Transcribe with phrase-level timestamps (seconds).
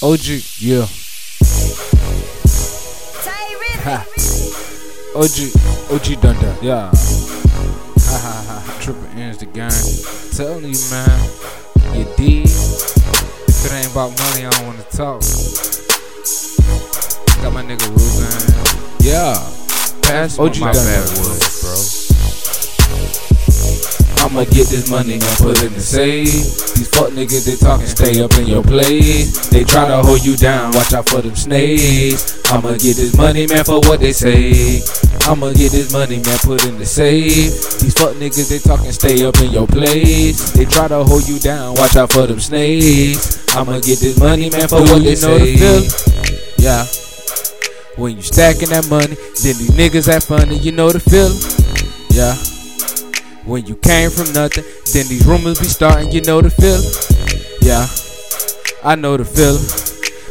[0.00, 0.20] OG,
[0.60, 0.86] yeah.
[3.82, 4.06] Ha.
[5.16, 5.36] OG,
[5.90, 6.90] OG done that, yeah.
[8.06, 8.78] Ha ha ha.
[8.80, 9.68] Triple ends the game.
[10.36, 11.18] Telling you, man,
[11.98, 12.46] you did.
[12.46, 15.22] If it ain't about money, I don't wanna talk.
[17.42, 18.30] Got my nigga Ruben.
[19.00, 19.34] Yeah.
[20.02, 21.57] Pass OG my done bad that.
[24.28, 26.28] I'ma get this money and put it in the safe.
[26.76, 29.48] These fuck niggas, they talking, stay up in your place.
[29.48, 32.36] They try to hold you down, watch out for them snakes.
[32.52, 34.84] I'ma get this money, man, for what they say.
[35.24, 37.80] I'ma get this money, man, put in the safe.
[37.80, 40.52] These fuck niggas, they talking, stay up in your place.
[40.52, 43.48] They try to hold you down, watch out for them snakes.
[43.56, 46.52] I'ma get this money, man, for Do what they know the say.
[46.60, 46.84] Yeah.
[47.96, 51.40] When you stacking that money, then these niggas act funny, you know the feeling.
[52.12, 52.36] Yeah.
[53.48, 54.62] When you came from nothing,
[54.92, 56.84] then these rumors be starting, you know the feeling.
[57.64, 57.88] Yeah.
[58.84, 59.64] I know the feeling.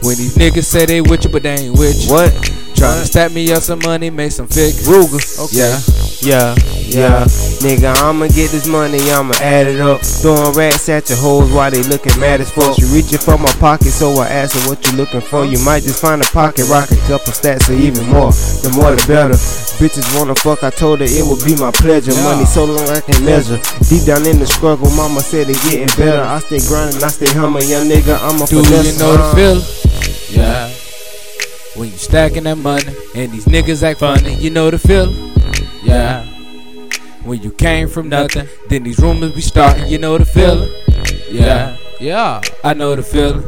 [0.00, 2.10] When these niggas say they with you, but they ain't with you.
[2.10, 2.32] What?
[2.72, 4.88] Tryna stack me up some money, make some figures.
[4.88, 5.20] Ruga.
[5.52, 5.76] Yeah.
[6.24, 6.54] Yeah,
[6.86, 7.24] yeah.
[7.62, 10.02] Nigga, I'ma get this money, I'ma add it up.
[10.02, 12.76] Throwing rats at your hoes while they looking mad as fuck.
[12.78, 15.44] You reaching for my pocket, so I ask her what you looking for.
[15.44, 18.32] You might just find a pocket rocket, couple stats or even more.
[18.32, 19.34] The more the better.
[19.80, 22.12] Bitches wanna fuck, I told her it would be my pleasure.
[22.22, 23.58] Money so long I can measure.
[23.88, 26.22] Deep down in the struggle, mama said it getting better.
[26.22, 28.92] I stay grinding, I stay humble, young nigga, I'm a Do finesse.
[28.92, 29.64] you know the uh, feeling?
[30.30, 30.68] Yeah.
[31.74, 35.32] When you stacking that money and these niggas act funny, you know the feeling?
[35.82, 36.26] Yeah.
[37.24, 40.72] When you came from nothing, then these rumors be starting, you know the feeling?
[41.30, 41.76] Yeah.
[42.00, 42.40] Yeah.
[42.64, 43.42] I know the feeling.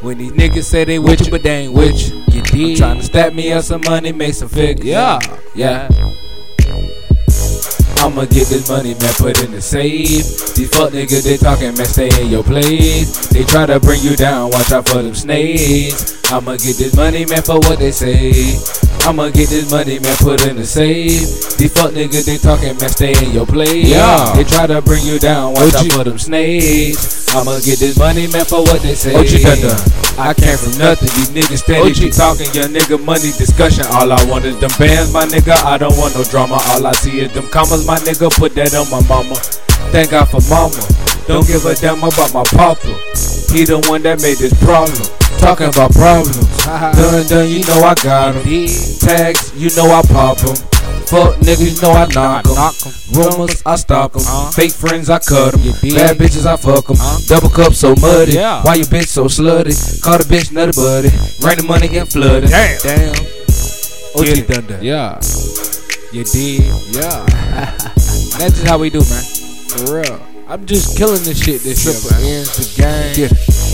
[0.00, 2.22] When these niggas say they with you, but they ain't with you.
[2.32, 2.78] You did.
[2.78, 4.86] Trying to stack me up some money, make some figures.
[4.86, 5.18] Yeah.
[5.54, 5.88] Yeah.
[7.98, 10.54] I'ma get this money, man, put in the safe.
[10.54, 13.28] These fuck niggas, they talking, man, stay in your place.
[13.28, 16.24] They try to bring you down, watch out for them snakes.
[16.32, 18.56] I'ma get this money, man, for what they say.
[19.06, 21.56] I'ma get this money, man, put in the safe.
[21.56, 23.88] These fuck niggas, they talking, man, stay in your place.
[23.88, 24.32] Yeah.
[24.36, 27.20] They try to bring you down, watch out for them snakes.
[27.34, 29.12] I'ma get this money, man, for what they say.
[29.12, 29.78] Done.
[30.18, 31.08] I came from nothing.
[31.14, 33.86] These niggas steady be talking, young nigga money discussion.
[33.92, 35.56] All I want is them bands, my nigga.
[35.64, 36.58] I don't want no drama.
[36.74, 38.30] All I see is them commas, my nigga.
[38.36, 39.36] Put that on my mama.
[39.92, 40.76] Thank God for mama.
[41.26, 42.88] Don't give a damn about my papa.
[43.52, 45.19] He the one that made this problem.
[45.40, 46.36] Talking about problems.
[46.64, 48.42] done, done, you know I got 'em.
[49.00, 50.54] Tags, you know I pop 'em.
[51.06, 52.92] Fuck niggas, you know I knock 'em.
[53.14, 54.20] Rumors, I stalk 'em.
[54.20, 54.50] Uh-huh.
[54.52, 55.60] Fake friends, I cut 'em.
[55.62, 55.72] You.
[55.94, 56.96] Bad bitches, I fuck 'em.
[57.00, 57.18] Uh-huh.
[57.26, 58.36] Double cup so muddy.
[58.36, 59.74] Why you bitch so slutty?
[60.02, 61.10] Call the bitch nutty buddy.
[61.42, 62.50] Rain the money get flooded.
[62.50, 62.78] Damn.
[62.82, 63.14] Damn.
[64.14, 64.82] OG Get done that.
[64.82, 65.18] Yeah.
[66.12, 66.64] You did.
[66.92, 67.24] Yeah.
[68.38, 69.24] That's just how we do, man.
[69.68, 70.20] For real.
[70.48, 72.38] I'm just killing this shit this year, man.
[72.38, 73.14] ends the game.
[73.30, 73.69] Yeah.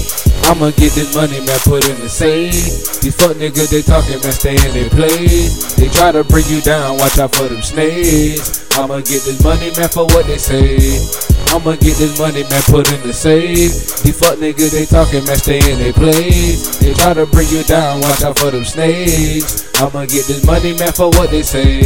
[0.46, 2.54] I'ma get this money, man, put in the safe.
[3.02, 5.74] These fuck niggas, they talking, man, stay in their place.
[5.74, 8.62] They try to bring you down, watch out for them snakes.
[8.78, 11.02] I'ma get this money, man, for what they say.
[11.50, 14.04] I'ma get this money, man, put in the safe.
[14.06, 16.78] These fuck niggas, they talking, man, stay in their place.
[16.78, 19.66] They try to bring you down, watch out for them snakes.
[19.82, 21.82] I'ma get this money, man, for what they say.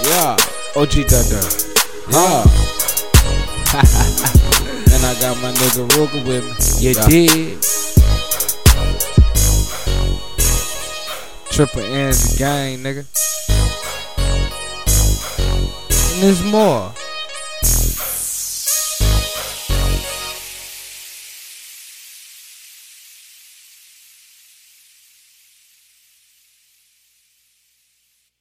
[0.00, 0.40] Yeah,
[0.72, 1.44] OG done.
[2.08, 2.48] Yeah.
[4.96, 6.88] And I got my nigga Ruga with me.
[6.88, 7.06] You Yeah.
[7.06, 7.62] did.
[11.50, 13.04] Triple the game, nigga.
[16.14, 16.92] And there's more.